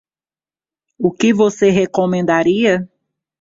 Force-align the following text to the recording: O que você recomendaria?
O 0.97 1.11
que 1.11 1.31
você 1.31 1.69
recomendaria? 1.69 2.89